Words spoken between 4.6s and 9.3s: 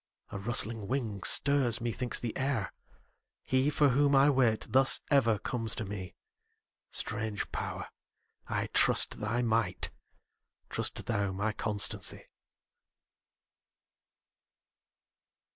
thus ever comes to me; Strange Power! I trust